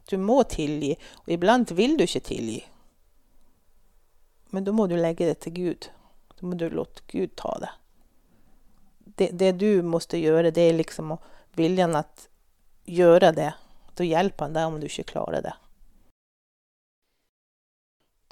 [0.09, 0.97] Du må tilgi.
[1.25, 2.59] Og iblant vil du ikke tilgi.
[4.51, 5.89] Men da må du legge det til Gud.
[6.35, 7.71] Da må du låte Gud ta det.
[8.99, 9.29] det.
[9.31, 11.19] Det du måtte gjøre, det er liksom å
[11.55, 12.27] viljen at
[12.85, 13.53] gjøre det.
[13.95, 15.55] Da hjelper han deg om du ikke klarer det.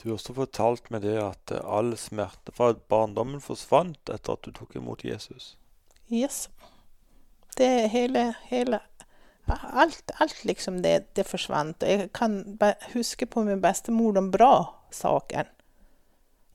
[0.03, 4.51] Du har også fortalt meg det at all smerte fra barndommen forsvant etter at du
[4.51, 5.53] tok imot Jesus.
[6.11, 6.49] Yes.
[7.55, 8.81] Det hele, hele
[9.45, 11.83] Alt, alt liksom det, det forsvant.
[11.83, 12.59] Og jeg kan
[12.93, 15.49] huske på min bestemor den bra saken.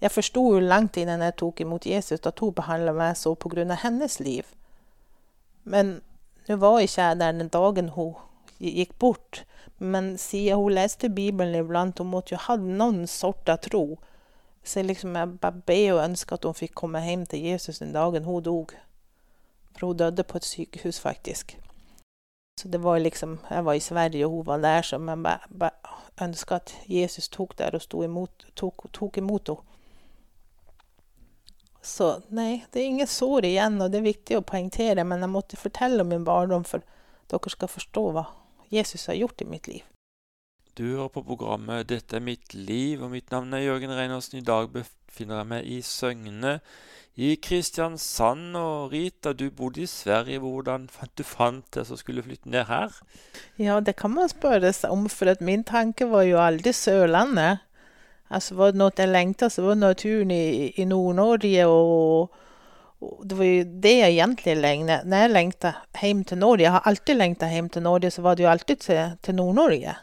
[0.01, 3.77] Jeg forsto jo langt innen jeg tok imot Jesus at hun behandla meg så av
[3.83, 4.45] hennes liv.
[5.65, 6.01] Men
[6.49, 8.15] nå var ikke jeg der den dagen hun
[8.59, 9.45] gikk bort,
[9.79, 13.99] men siden hun leste Bibelen iblant, hun måtte jo ha noen sort av tro.
[14.65, 17.95] Så liksom jeg bare be og ønske at hun fikk komme hjem til Jesus den
[17.95, 18.75] dagen hun dog.
[19.77, 21.57] For hun døde på et sykehus, faktisk.
[22.59, 25.39] Så det var liksom Jeg var i Sverige, og hun var der, så jeg bare,
[25.59, 25.71] bare
[26.21, 29.63] ønska at Jesus tok der og imot, tok, tok imot henne.
[31.83, 35.31] Så nei, det er ingen sår igjen, og det er viktig å poengtere, men jeg
[35.31, 36.83] måtte fortelle om min barndom for
[37.31, 38.25] dere skal forstå hva
[38.71, 39.85] Jesus har gjort i mitt liv.
[40.79, 44.39] Du hører på programmet 'Dette er mitt liv', og mitt navn er Jørgen Reinersen.
[44.39, 46.61] I dag befinner jeg meg i Søgne
[47.17, 48.57] i Kristiansand.
[48.57, 50.39] Og Rita, du bodde i Sverige.
[50.39, 52.95] Hvordan fant du fant det som skulle flytte ned her?
[53.59, 57.59] Ja, det kan man spørre seg om, for min tanke var jo aldri Sørlandet.
[58.31, 61.67] Altså var det noe jeg lengta, så var det naturen i, i Nord-Norge.
[61.67, 62.31] Og,
[62.99, 64.99] det var jo det jeg egentlig lengta.
[65.07, 68.37] Når jeg lengta hjem til Norge Jeg har alltid lengta hjem til Norge, så var
[68.37, 69.95] det jo alltid til, til Nord-Norge.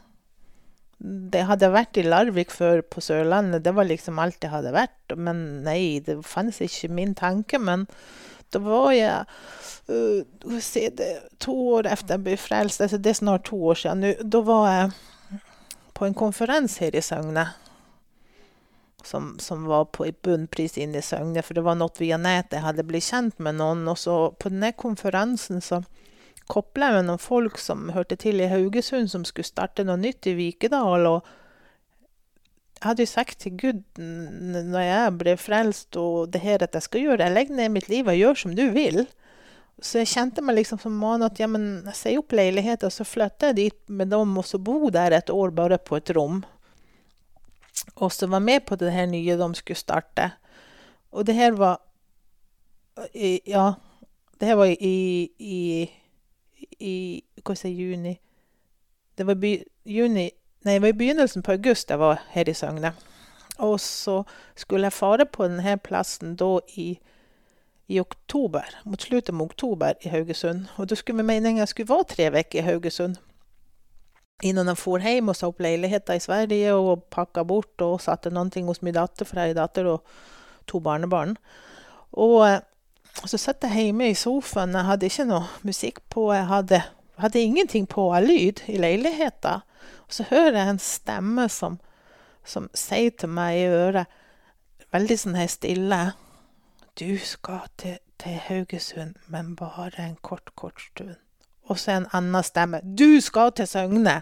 [1.34, 3.65] Det hadde vært i Larvik før, på Sørlandet.
[3.65, 5.17] Det var liksom alt det hadde vært.
[5.17, 7.60] Men nei, det fantes ikke min tanke.
[7.60, 7.84] Men
[8.55, 9.25] da var jeg
[9.91, 11.10] uh, se, det,
[11.43, 14.65] To år etter jeg ble frelst, altså det er snart to år siden da var
[14.71, 15.43] jeg
[15.95, 17.49] på en konferanse her i Søgne
[19.06, 22.60] som, som var på bunnpris inne i Søgne, for det var noe via nettet.
[22.60, 23.86] Jeg hadde blitt kjent med noen.
[23.91, 25.82] Og så på denne konferansen så
[26.52, 30.30] kobla jeg med noen folk som hørte til i Haugesund, som skulle starte noe nytt
[30.30, 31.08] i Vikedal.
[31.10, 31.34] og
[32.76, 36.86] jeg hadde jo sagt til Gud når jeg ble frelst og det her at jeg
[36.86, 39.06] skal gjøre, jeg legger ned mitt liv og gjør som du vil.
[39.82, 42.94] Så jeg kjente meg liksom som mann at ja, men jeg sier opp leiligheten, og
[42.94, 46.13] så flytter jeg dit med dem og så bor der et år bare på et
[46.15, 46.44] rom
[47.95, 50.32] og som var med på det her nye de skulle starte.
[51.12, 51.82] Og det her var
[53.48, 53.74] Ja,
[54.39, 55.91] det her var i, i,
[56.80, 58.13] i Hva skal jeg juni
[59.17, 59.52] Det var by,
[59.86, 60.30] juni
[60.65, 62.93] Nei, det var i begynnelsen på august jeg var her i Søgne.
[63.58, 64.24] Og så
[64.56, 67.00] skulle jeg fare på denne plassen da i,
[67.88, 70.65] i oktober, mot slutten av oktober i Haugesund.
[70.82, 73.19] Og da skulle meningen jeg skulle være tre uker i Haugesund.
[74.43, 78.34] Innan han for hjem og sa opp leiligheter i Sverige og pakka bort og satte
[78.34, 80.17] noe hos min datter, for jeg har datter og
[80.67, 81.38] to barnebarn.
[82.12, 82.60] Og eh,
[83.24, 84.76] så satt jeg hjemme i sofaen.
[84.76, 86.28] Jeg hadde ikke noe musikk på.
[86.34, 86.82] Jeg hadde,
[87.21, 89.63] hadde ingenting på av lyd i leiligheten.
[90.06, 91.80] Og så hører jeg en stemme som,
[92.43, 94.12] som sier til meg i øret,
[94.93, 96.02] veldig sånn her stille
[97.00, 101.17] Du skal til, til Haugesund, men bare en kort, kort stund.
[101.69, 102.82] Og så en annen stemme.
[102.84, 104.21] Du skal til Søgne!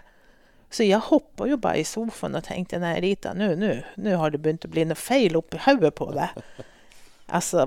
[0.74, 4.64] Så jeg hoppa jo bare i sofaen og tenkte nei, Rita, nå har det begynt
[4.66, 6.38] å bli noe feil oppi hodet på deg.
[7.34, 7.64] Altså,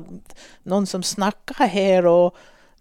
[0.70, 2.36] noen som snakka her og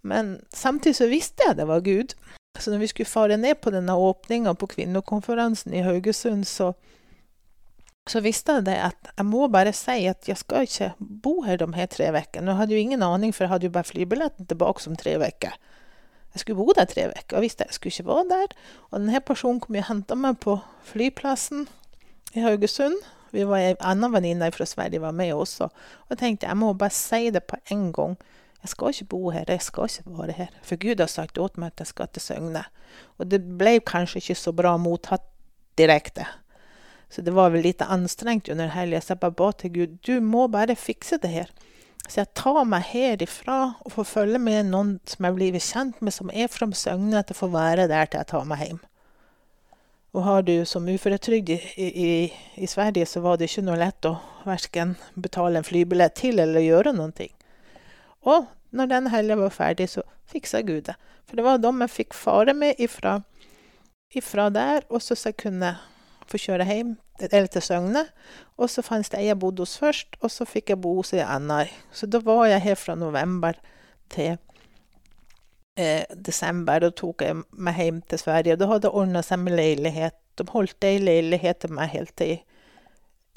[0.05, 2.13] Men samtidig så visste jeg det var Gud.
[2.61, 6.69] Så når vi skulle fare ned på denne åpninga på kvinnekonferansen i Haugesund, så,
[8.07, 11.59] så visste jeg det at jeg må bare si at jeg skal ikke bo her
[11.59, 12.53] de her tre ukene.
[12.53, 15.57] Jeg hadde jo ingen aning, for jeg hadde jo bare flybilletten tilbake om tre uker.
[16.37, 18.51] Jeg skulle bo der tre uker og visste jeg skulle ikke være der.
[18.91, 21.63] Og denne personen kom og henta meg på flyplassen
[22.37, 22.99] i Haugesund.
[23.33, 25.71] Vi var Ei anna venninne fra Sverige var med også.
[26.05, 28.13] Og jeg tenkte jeg må bare si det på en gang.
[28.61, 30.53] Jeg skal ikke bo her, jeg skal ikke være her.
[30.61, 32.63] For Gud har sagt åt meg at jeg skal til Søgne.
[33.17, 35.25] Og det ble kanskje ikke så bra mottatt
[35.77, 36.27] direkte.
[37.09, 40.19] Så det var vel litt anstrengt under helga, så jeg bare ba til Gud du
[40.21, 41.49] må bare fikse det her.
[42.07, 46.15] Så jeg tar meg herifra og får følge med noen som jeg blir kjent med,
[46.15, 48.79] som er fra Søgne, at jeg får være der til jeg tar meg hjem.
[50.15, 52.11] Og har du som uføretrygd i, i,
[52.55, 54.15] i, Sverige, så var det ikke noe lett å
[54.47, 57.33] verken betale en flybillett til eller gjøre noen ting.
[58.23, 60.95] Og når den helga var ferdig, så fiksa Gud det.
[61.27, 63.19] For det var dem jeg fikk fare med ifra,
[64.15, 65.75] ifra der, og så jeg kunne
[66.31, 68.03] få kjøre hjem eller til Søgne.
[68.57, 71.13] Og så fantes det ei jeg bodde hos først, og så fikk jeg bo hos
[71.15, 71.63] ei anna.
[71.91, 73.57] Så da var jeg her fra november
[74.13, 74.37] til
[75.77, 76.83] eh, desember.
[76.83, 78.57] Da tok jeg meg hjem til Sverige.
[78.57, 80.17] Og da hadde det ordna seg med leilighet.
[80.37, 82.37] De holdt ei leilighet til meg helt til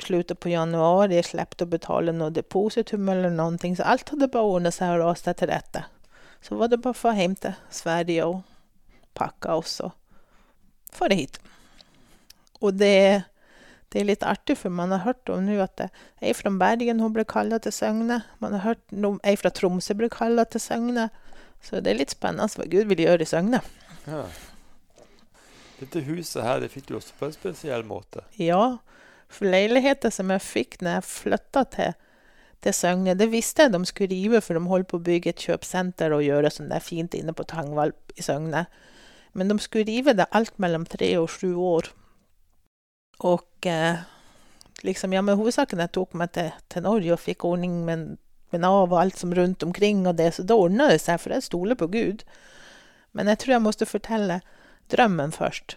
[0.04, 1.12] slutten på januar.
[1.12, 5.04] Jeg slapp å betale noe depositum eller ting, så alt hadde bare ordna seg og
[5.04, 5.84] rast til rette.
[6.40, 8.40] Så var det bare å få hjem til Sverige og
[9.14, 9.90] pakke også.
[10.92, 11.40] Få det hit.
[12.60, 13.24] Og det,
[13.92, 15.86] det, er litt artig, for man har hørt om nå at
[16.20, 18.22] ei fra Bergen hun ble kalla til Søgne.
[18.42, 21.08] Man har hørt om ei fra Tromsø ble kalla til Søgne.
[21.64, 23.62] Så det er litt spennende hva Gud vil gjøre i Søgne.
[24.06, 24.24] Ja.
[25.80, 28.24] Dette huset her, det fikk du også på en spesiell måte?
[28.36, 28.80] Ja,
[29.32, 31.94] for leiligheter som jeg fikk når jeg flytta til,
[32.64, 35.44] til Søgne, det visste jeg de skulle rive, for de holdt på å bygge et
[35.46, 38.66] kjøpesenter og gjøre sånn der fint inne på Tangvalp i Søgne.
[39.32, 41.92] Men de skulle rive det alt mellom tre og sju år.
[43.26, 44.00] Og eh,
[44.86, 48.16] liksom, ja, men hovedsaken jeg tok meg til, til Norge og fikk ordning med,
[48.52, 51.34] med Nav og alt som rundt omkring, og det, så da ordna det seg, for
[51.36, 52.24] jeg stoler på Gud.
[53.12, 54.40] Men jeg tror jeg måtte fortelle
[54.92, 55.76] drømmen først.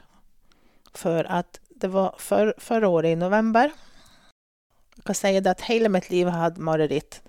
[0.95, 3.71] For at det var for, forrige året, i november
[4.93, 7.19] Jeg kan si det at hele mitt liv har hatt mareritt.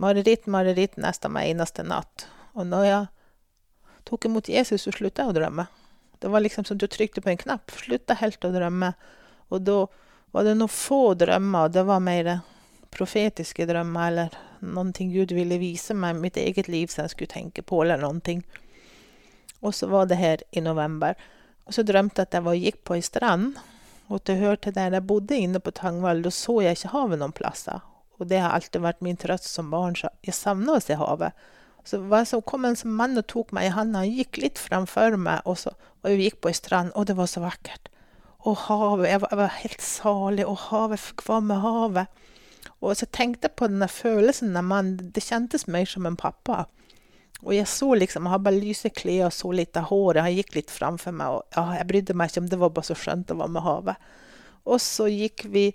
[0.00, 2.28] Mareritt, mareritt nesten hver eneste natt.
[2.54, 3.08] Og når jeg
[4.08, 5.66] tok imot Jesus, så slutta jeg å drømme.
[6.20, 7.72] Det var liksom som du trykte på en knapp.
[7.72, 8.92] Slutta helt å drømme.
[9.48, 9.78] Og da
[10.30, 12.30] var det noen få drømmer, og det var mer
[12.92, 17.64] profetiske drømmer, eller ting Gud ville vise meg mitt eget liv som jeg skulle tenke
[17.64, 18.44] på, eller ting.
[19.60, 21.16] Og så var det her i november.
[21.64, 23.56] Og så drømte jeg at jeg var, gikk på ei strand,
[24.10, 27.34] og til hørte der jeg bodde inne på Tangvall, da så jeg ikke havet noen
[27.36, 27.80] plasser.
[28.18, 31.32] Og det har alltid vært min trøst som barn, så jeg savna å se havet.
[31.84, 34.02] Så så kom en mann og tok meg i handa.
[34.04, 37.16] Han gikk litt framfor meg, og, så, og vi gikk på ei strand, og det
[37.16, 37.88] var så vakkert.
[38.48, 42.20] Og havet Jeg var, jeg var helt salig, og havet hva med havet?
[42.80, 45.10] Og så tenkte jeg på denne følelsen av mannen.
[45.12, 46.66] Det kjentes mer som en pappa.
[47.40, 50.22] Og jeg så liksom, jeg hadde bare lyse klær og så litt av håret.
[50.24, 52.88] Han gikk litt framfor meg, og ja, jeg brydde meg ikke om det var bare
[52.90, 54.08] så skjønt å være med havet.
[54.68, 55.66] Og så gikk vi,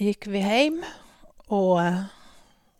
[0.00, 0.80] gikk vi hjem,
[1.52, 1.80] og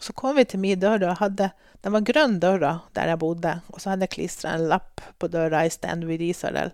[0.02, 1.50] så kom vi til min dør, og hadde,
[1.84, 3.60] den var grønn døra der jeg bodde.
[3.70, 6.72] Og så hadde jeg klistra en lapp på døra i Stand with Israel.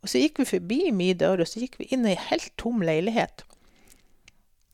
[0.00, 2.52] Og så gikk vi forbi min dør, og så gikk vi inn i en helt
[2.60, 3.44] tom leilighet.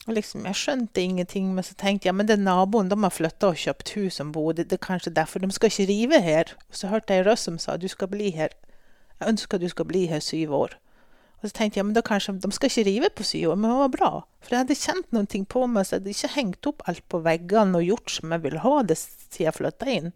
[0.06, 2.88] Og liksom, Jeg skjønte ingenting, men så tenkte jeg men det er naboen.
[2.88, 4.52] De har flytta og kjøpt hus som bor.
[4.52, 5.42] Det, er kanskje derfor.
[5.42, 6.54] De skal ikke rive her.
[6.68, 8.54] Og så hørte jeg en røst som sa du skal bli her.
[9.18, 10.76] Jeg ønsker du skal bli her syv år.
[11.46, 13.76] Og så tenkte jeg men da kanskje de skal ikke rive på syv men det
[13.78, 14.08] var bra.
[14.42, 17.20] For jeg hadde kjent ting på meg, så jeg hadde ikke hengt opp alt på
[17.22, 20.10] veggene og gjort som jeg ville ha det siden jeg flytta inn.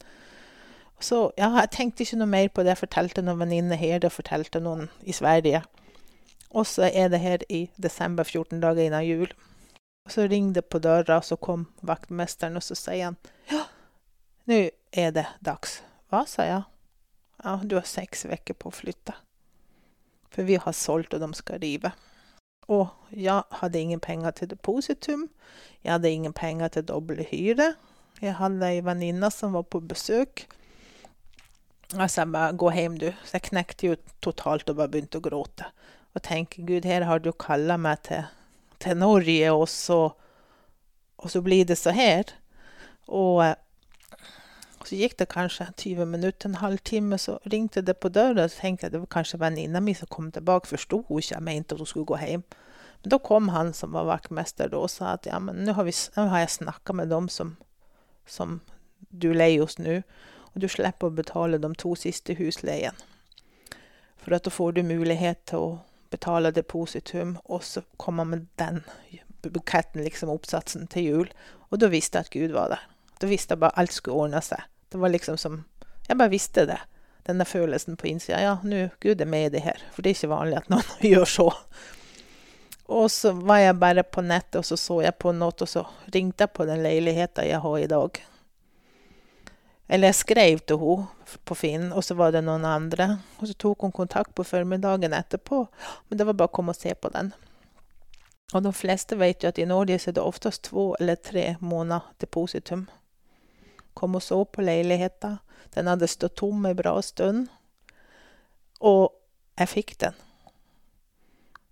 [0.99, 2.75] Så ja, jeg tenkte ikke noe mer på det.
[2.75, 5.63] Jeg fortalte noen venninner her, det fortalte noen i Sverige.
[6.51, 9.33] Og så er det her i desember, 14 dager innen jul.
[10.05, 13.19] Og så ringte det på døra, og så kom vaktmesteren, og så sier han
[13.53, 13.63] ja,
[14.51, 15.79] nå er det dags.
[16.11, 16.67] Hva, sa jeg.
[17.45, 19.15] Ja, du har seks uker på å flytte.
[20.31, 21.93] For vi har solgt, og de skal rive.
[22.71, 25.29] Og jeg hadde ingen penger til depositum.
[25.85, 27.75] Jeg hadde ingen penger til doble hyre.
[28.23, 30.47] Jeg hadde ei venninne som var på besøk.
[31.91, 33.15] Jeg sa bare 'gå hjem, du'.
[33.25, 35.65] Så jeg knekte jo totalt og bare begynte å gråte.
[36.15, 38.25] Og tenkte 'Gud, her har du kalla meg til,
[38.79, 40.13] til Norge, og så,
[41.19, 42.35] og så blir det så her'.
[43.09, 43.55] Og eh,
[44.87, 48.49] så gikk det kanskje 20 minutter, en halvtime, så ringte det på døra.
[48.49, 50.71] Så tenkte jeg det var kanskje venninna mi som kom tilbake.
[50.71, 52.45] Forsto hun ikke jeg mente at hun skulle gå hjem.
[53.03, 55.95] Men da kom han som var vaktmester og sa at ja, men nå har, vi,
[56.17, 57.55] nå har jeg snakka med dem som,
[58.27, 58.61] som
[59.11, 60.01] du leier hos nå,
[60.51, 62.97] og du slipper å betale de to siste husleiene.
[64.21, 65.71] For at da får du mulighet til å
[66.13, 68.83] betale depositum, og så komme med den
[69.41, 71.31] buketten, liksom oppsatsen, til jul.
[71.71, 72.90] Og da visste jeg at Gud var der.
[73.21, 74.65] Da visste jeg bare alt skulle ordne seg.
[74.91, 75.65] Det var liksom som
[76.09, 76.81] Jeg bare visste det.
[77.27, 78.41] Denne følelsen på innsida.
[78.43, 79.83] Ja, nå Gud er med i det her.
[79.93, 81.49] For det er ikke vanlig at noen gjør så.
[82.91, 85.85] Og så var jeg bare på nettet, og så så jeg på noe, og så
[86.11, 88.19] ringte jeg på den leiligheten jeg har i dag.
[89.91, 93.21] Eller jeg skrev til henne på Finn, og så var det noen andre.
[93.39, 95.65] Og så tok hun kontakt på formiddagen etterpå.
[96.09, 97.33] Men det var bare å komme og se på den.
[98.55, 101.55] Og de fleste vet jo at i Norge så er det oftest to eller tre
[101.61, 102.89] måneder depositum.
[104.01, 105.37] Kom og så på leiligheten.
[105.77, 107.51] Den hadde stått tom en bra stund.
[108.81, 109.13] Og
[109.61, 110.17] jeg fikk den.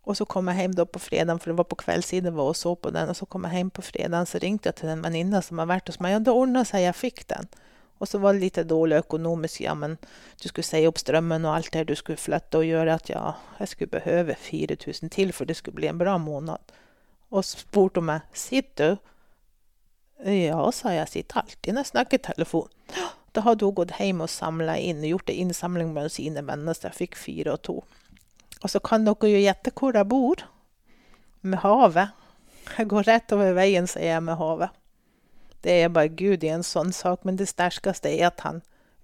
[0.08, 2.74] Og så kom jeg hjem da på fredag, for det var på kveldstid og så
[2.76, 3.10] på den.
[3.12, 5.68] Og så kom jeg hjem på fredag, så ringte jeg til den venninne som har
[5.68, 6.14] vært hos meg.
[6.14, 7.48] Ja, det ordna seg, jeg fikk den.
[7.98, 9.60] Og så var det litt dårlig økonomisk.
[9.66, 9.98] Ja, men
[10.40, 13.24] du skulle si opp strømmen og alt det du skulle flytte og gjøre at ja,
[13.58, 16.76] jeg skulle behøve 4000 til, for det skulle bli en bra måned.
[17.28, 19.14] Og så spurte hun meg sitter du.
[20.26, 22.70] Ja, sa jeg, sitter alltid når jeg snakker telefon.
[23.36, 26.88] Da hadde hun gått hjem og samla inn, gjort en innsamling med sine venner, så
[26.88, 27.76] jeg fikk fire og to.
[28.58, 30.42] Og så kan dere jo gjette hvor jeg bor.
[31.46, 32.16] Med havet.
[32.74, 34.74] Jeg går rett over veien, sier jeg, med havet.
[35.62, 38.60] Det er bare Gud i en sånn sak, men det sterkeste er at han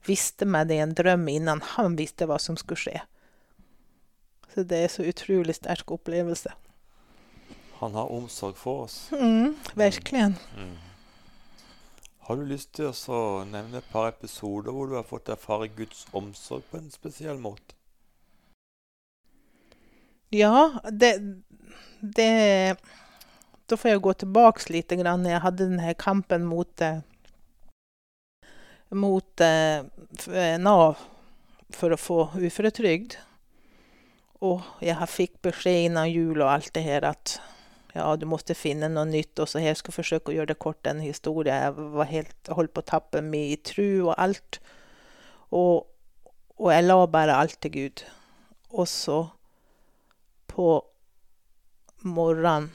[0.07, 2.99] visste meg det i en drøm innan han visste hva som skulle skje.
[4.55, 6.53] Så det er så utrolig sterk opplevelse.
[7.81, 8.99] Han har omsorg for oss.
[9.13, 10.29] Mm, virkelig.
[10.55, 10.75] Mm.
[12.25, 16.07] Har du lyst til å nevne et par episoder hvor du har fått erfare Guds
[16.17, 17.77] omsorg på en spesiell måte?
[20.33, 21.13] Ja, det,
[22.01, 22.77] det
[23.69, 24.95] Da får jeg gå tilbake litt.
[24.97, 25.29] Grann.
[25.29, 27.05] Jeg hadde denne kampen mot, eh,
[28.91, 31.05] mot eh, Nav
[31.77, 33.19] for å få uføretrygd.
[34.45, 37.39] Og jeg fikk beskjed innan jul og alt det her at
[37.95, 39.39] ja, du måtte finne noe nytt.
[39.39, 41.55] Og så jeg skulle forsøke å gjøre det kort, en historie.
[41.55, 44.59] Jeg var helt, holdt på å tappe min tru og alt.
[45.55, 45.87] Og,
[46.59, 48.05] og, jeg la bare alt til Gud.
[48.75, 49.21] Og så
[50.51, 50.73] på
[52.05, 52.73] morgenen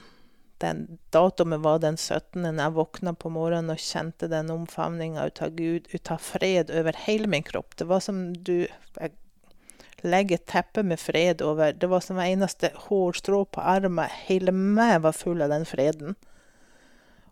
[0.60, 2.42] den Datoen var den 17.
[2.42, 6.72] Når jeg våkna på morgenen og kjente den omfavninga ut av Gud, ut av fred
[6.76, 7.76] over hele min kropp.
[7.80, 9.14] Det var som du jeg
[10.06, 11.72] legge et teppe med fred over.
[11.72, 14.10] Det var som eneste hårstrå på armen.
[14.26, 16.16] Hele meg var full av den freden.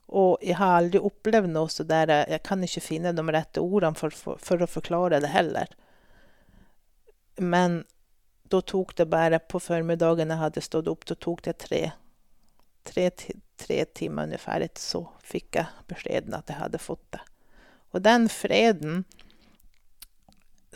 [0.09, 3.99] Og jeg har aldri opplevd noe så der Jeg kan ikke finne de rette ordene
[3.99, 5.69] for, for, for, å forklare det heller.
[7.37, 7.83] Men
[8.49, 11.83] da tok det bare På formiddagen jeg hadde stått opp, da tok det tre,
[12.89, 13.11] tre,
[13.61, 17.21] tre timer ungefär, så fikk jeg beskjeden at jeg hadde fått det.
[17.93, 19.05] Og den freden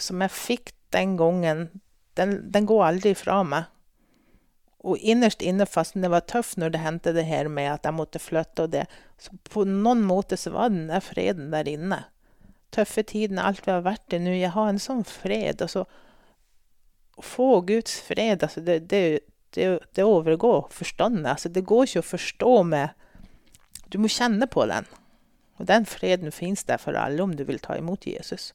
[0.00, 1.68] som jeg fikk den gangen,
[2.18, 3.70] den, den går aldri fra meg.
[4.82, 7.94] Og innerst inne, fast det var tøft når det hendte det her med at jeg
[7.94, 8.86] måtte flytte og det,
[9.20, 12.00] så på noen måte så var den der freden der inne.
[12.74, 14.32] Tøffe tidene, alt vi har vært i nå.
[14.34, 15.62] Jeg har en sånn fred.
[15.62, 15.84] Altså,
[17.20, 19.02] å få Guds fred, altså, det, det,
[19.54, 21.28] det, det overgår forstanden.
[21.30, 22.98] Altså, det går ikke å forstå med
[23.92, 24.88] Du må kjenne på den.
[25.60, 28.50] Og den freden fins der for alle om du vil ta imot Jesus.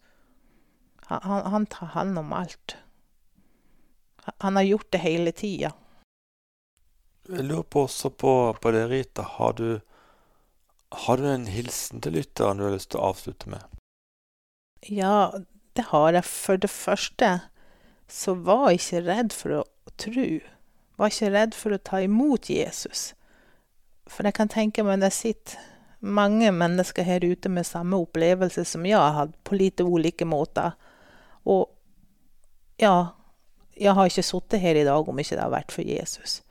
[1.07, 2.75] Han, han tar hånd om alt.
[4.43, 5.71] Han har gjort det hele tida.
[7.27, 9.21] Jeg lurer på også på, på det, Rita.
[9.21, 9.79] Har du,
[10.91, 13.63] har du en hilsen til lytteren du har lyst til å avslutte med?
[14.87, 15.33] Ja,
[15.75, 16.27] det har jeg.
[16.27, 17.31] For det første
[18.07, 19.63] så var jeg ikke redd for å
[19.99, 20.27] tro.
[20.97, 23.11] Var ikke redd for å ta imot Jesus.
[24.07, 25.59] For jeg kan tenke meg det sitter
[25.99, 30.77] mange mennesker her ute med samme opplevelse som jeg har hatt, på litt ulike måter.
[31.47, 31.69] Og
[32.81, 33.13] ja,
[33.79, 36.41] jeg har ikke sittet her i dag om ikke det har vært for Jesus.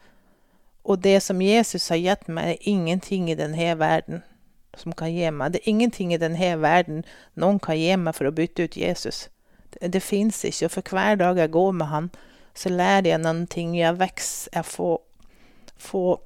[0.86, 4.22] Og det som Jesus har gitt meg, er ingenting i denne verden
[4.76, 5.52] som kan gi meg.
[5.52, 9.26] Det er ingenting i denne verden noen kan gi meg for å bytte ut Jesus.
[9.74, 10.68] Det, det fins ikke.
[10.68, 12.10] Og for hver dag jeg går med han,
[12.56, 13.74] så lærer jeg noen ting.
[13.76, 15.00] Jeg vokser, jeg får,
[15.76, 16.22] får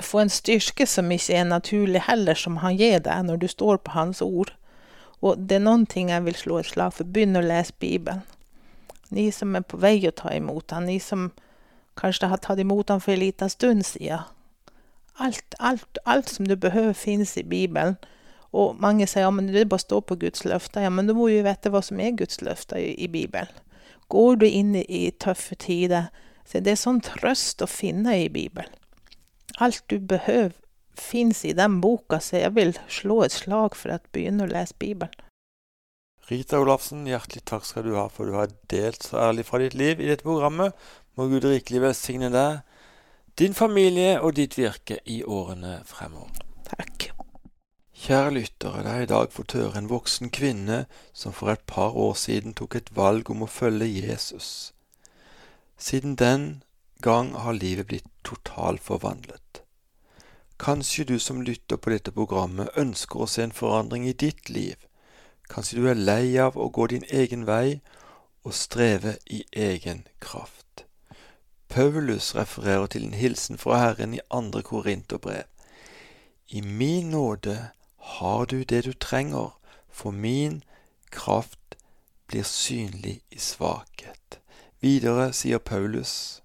[0.00, 3.82] får en styrke som ikke er naturlig heller, som han gir deg når du står
[3.84, 4.54] på hans ord.
[5.22, 7.06] Og det er noen ting jeg vil slå et slag for.
[7.06, 8.24] Begynn å lese Bibelen.
[9.12, 11.30] Ni som er på vei å ta imot han, ni som
[12.00, 14.24] kanskje har tatt imot han for en liten stund siden.
[15.20, 17.98] Alt, alt, alt som du behøver, finnes i Bibelen.
[18.52, 20.86] Og mange sier ja, men det er bare å stå på Guds løfter.
[20.86, 23.52] Ja, men du må jo vite hva som er Guds løfter i, i Bibelen.
[24.12, 26.08] Går du inn i tøffe tider,
[26.48, 28.72] så det er sånn trøst å finne i Bibelen.
[29.60, 30.56] Alt du behøver,
[30.98, 34.76] fins i den boka, så jeg vil slå et slag for å begynne å lese
[34.78, 35.14] Bibelen.
[36.30, 39.74] Rita Olafsen, hjertelig takk skal du ha for du har delt så ærlig fra ditt
[39.74, 40.76] liv i dette programmet.
[41.18, 42.62] Må Gud rikelig velsigne deg,
[43.36, 46.44] din familie og ditt virke i årene fremover.
[46.68, 47.10] Takk.
[48.02, 50.84] Kjære lyttere, det er i dag fått høre en voksen kvinne
[51.16, 54.72] som for et par år siden tok et valg om å følge Jesus.
[55.78, 56.62] Siden den
[57.02, 59.61] gang har livet blitt totalforvandlet.
[60.62, 64.76] Kanskje du som lytter på dette programmet ønsker å se en forandring i ditt liv.
[65.50, 67.80] Kanskje du er lei av å gå din egen vei
[68.46, 70.84] og streve i egen kraft.
[71.66, 75.50] Paulus refererer til en hilsen fra Herren i andre Korinterbrev.
[76.46, 77.56] I min nåde
[78.14, 79.58] har du det du trenger,
[79.90, 80.62] for min
[81.10, 81.74] kraft
[82.30, 84.38] blir synlig i svakhet.
[84.78, 86.42] Videre sier Paulus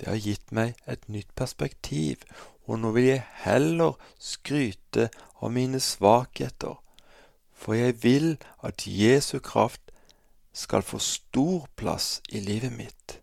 [0.00, 2.24] det har gitt meg et nytt perspektiv,
[2.66, 5.08] og nå vil jeg heller skryte
[5.40, 6.78] av mine svakheter,
[7.54, 8.34] for jeg vil
[8.66, 9.92] at Jesu kraft
[10.56, 13.20] skal få stor plass i livet mitt.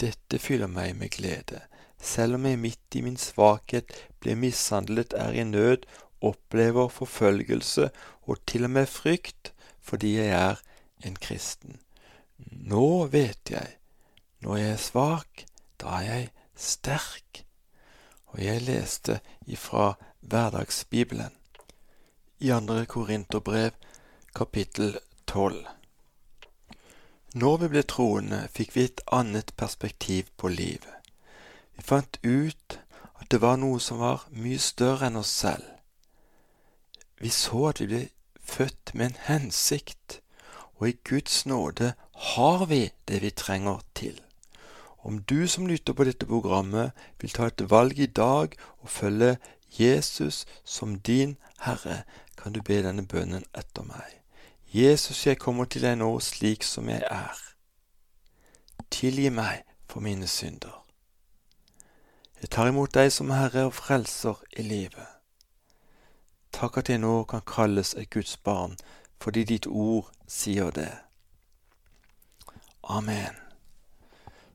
[0.00, 1.64] Dette fyller meg med glede,
[2.00, 5.84] selv om jeg midt i min svakhet blir mishandlet, er i nød,
[6.20, 7.90] opplever forfølgelse
[8.22, 10.60] og til og med frykt fordi jeg er
[11.04, 11.80] en kristen.
[12.38, 13.76] Nå vet jeg
[14.40, 15.44] når jeg er svak,
[15.80, 17.44] da er jeg sterk.
[18.30, 21.34] Og jeg leste ifra Hverdagsbibelen
[22.40, 23.70] i andre Korinterbrev,
[24.34, 25.66] kapittel tolv.
[27.34, 30.94] Når vi ble troende, fikk vi et annet perspektiv på livet.
[31.76, 32.78] Vi fant ut
[33.20, 35.66] at det var noe som var mye større enn oss selv.
[37.20, 38.02] Vi så at vi ble
[38.40, 40.20] født med en hensikt,
[40.80, 41.92] og i Guds nåde
[42.32, 44.16] har vi det vi trenger til.
[45.02, 49.36] Om du som lytter på dette programmet, vil ta et valg i dag og følge
[49.78, 52.02] Jesus som din Herre,
[52.36, 54.20] kan du be denne bønnen etter meg.
[54.72, 57.40] Jesus, jeg kommer til deg nå slik som jeg er.
[58.90, 60.84] Tilgi meg for mine synder.
[62.40, 65.08] Jeg tar imot deg som Herre og Frelser i livet.
[66.52, 68.76] Takk at jeg nå kan kalles et Guds barn,
[69.20, 70.92] fordi ditt ord sier det.
[72.82, 73.49] Amen.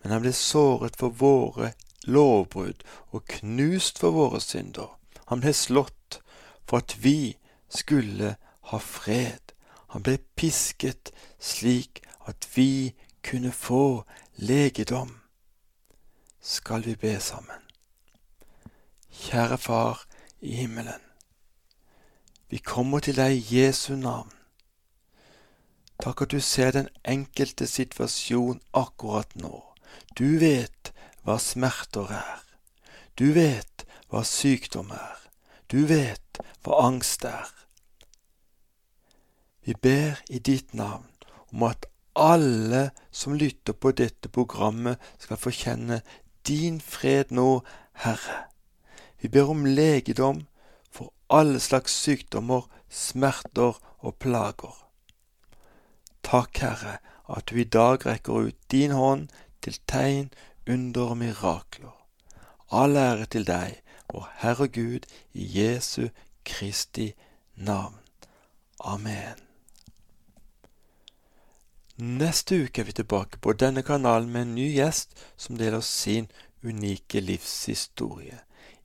[0.00, 1.74] Men han ble såret for våre
[2.08, 2.80] lovbrudd
[3.12, 4.88] og knust for våre synder.
[5.28, 6.20] Han ble slått
[6.64, 7.36] for at vi
[7.68, 8.36] skulle
[8.72, 9.52] ha fred.
[9.92, 14.04] Han ble pisket slik at vi kunne få
[14.40, 15.18] legedom.
[16.40, 17.60] Skal vi be sammen?
[19.22, 20.04] Kjære Far
[20.40, 21.02] i himmelen.
[22.50, 24.32] Vi kommer til deg i Jesu navn.
[26.02, 29.62] Takk at du ser den enkelte situasjon akkurat nå.
[30.18, 30.90] Du vet
[31.22, 32.42] hva smerter er.
[33.18, 35.18] Du vet hva sykdom er.
[35.70, 37.48] Du vet hva angst er.
[39.62, 41.06] Vi ber i ditt navn
[41.52, 41.86] om at
[42.18, 46.02] alle som lytter på dette programmet, skal få kjenne
[46.48, 47.62] din fred nå,
[48.02, 48.51] Herre.
[49.22, 50.46] Vi ber om legedom
[50.90, 54.74] for alle slags sykdommer, smerter og plager.
[56.26, 56.96] Takk, Herre,
[57.30, 59.28] at du i dag rekker ut din hånd
[59.62, 60.32] til tegn,
[60.66, 61.94] under og mirakler.
[62.70, 63.78] All ære til deg,
[64.12, 66.08] vår Herre Gud, i Jesu
[66.44, 67.12] Kristi
[67.54, 67.98] navn.
[68.80, 69.38] Amen.
[71.96, 76.30] Neste uke er vi tilbake på denne kanalen med en ny gjest som deler sin
[76.62, 78.40] unike livshistorie.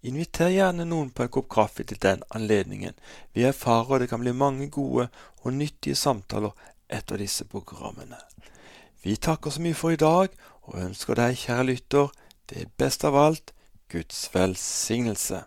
[0.06, 2.94] Inviter gjerne noen på en kopp kaffe til den anledningen.
[3.34, 5.08] Vi erfarer det kan bli mange gode
[5.42, 6.54] og nyttige samtaler
[6.90, 8.20] etter disse programmene.
[9.04, 10.30] Vi takker så mye for i dag,
[10.68, 12.10] og ønsker deg, kjære lytter,
[12.52, 13.54] det beste av alt
[13.92, 15.46] Guds velsignelse.